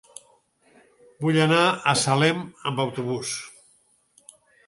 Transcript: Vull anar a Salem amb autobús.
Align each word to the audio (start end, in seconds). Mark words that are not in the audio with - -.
Vull 1.25 1.37
anar 1.43 1.59
a 1.91 1.93
Salem 2.05 2.41
amb 2.71 2.83
autobús. 2.87 3.37